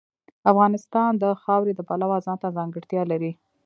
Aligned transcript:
افغانستان 0.51 1.11
د 1.23 1.25
خاوره 1.41 1.73
د 1.75 1.81
پلوه 1.89 2.17
ځانته 2.25 2.47
ځانګړتیا 2.57 3.01
لري. 3.11 3.31